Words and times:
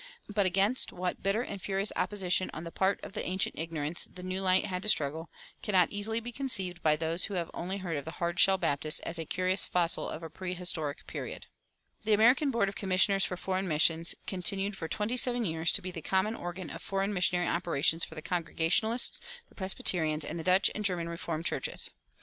But 0.27 0.47
against 0.47 0.91
what 0.91 1.21
bitter 1.21 1.43
and 1.43 1.61
furious 1.61 1.91
opposition 1.95 2.49
on 2.55 2.63
the 2.63 2.71
part 2.71 2.99
of 3.03 3.13
the 3.13 3.23
ancient 3.23 3.53
ignorance 3.55 4.05
the 4.05 4.23
new 4.23 4.41
light 4.41 4.65
had 4.65 4.81
to 4.81 4.89
struggle 4.89 5.29
cannot 5.61 5.91
easily 5.91 6.19
be 6.19 6.31
conceived 6.31 6.81
by 6.81 6.95
those 6.95 7.25
who 7.25 7.35
have 7.35 7.51
only 7.53 7.77
heard 7.77 7.95
of 7.97 8.05
the 8.05 8.13
"Hard 8.17 8.39
Shell 8.39 8.57
Baptist" 8.57 8.99
as 9.05 9.19
a 9.19 9.25
curious 9.25 9.63
fossil 9.63 10.09
of 10.09 10.23
a 10.23 10.29
prehistoric 10.31 11.05
period.[255:1] 11.05 12.05
The 12.05 12.13
American 12.13 12.49
Board 12.49 12.67
of 12.67 12.73
Commissioners 12.73 13.25
for 13.25 13.37
Foreign 13.37 13.67
Missions 13.67 14.15
continued 14.25 14.75
for 14.75 14.87
twenty 14.87 15.17
seven 15.17 15.45
years 15.45 15.71
to 15.73 15.83
be 15.83 15.91
the 15.91 16.01
common 16.01 16.33
organ 16.33 16.71
of 16.71 16.81
foreign 16.81 17.13
missionary 17.13 17.47
operations 17.47 18.03
for 18.03 18.15
the 18.15 18.23
Congregationalists, 18.23 19.21
the 19.49 19.53
Presbyterians, 19.53 20.25
and 20.25 20.39
the 20.39 20.43
Dutch 20.43 20.71
and 20.73 20.83
German 20.83 21.09
Reformed 21.09 21.45
churches. 21.45 21.91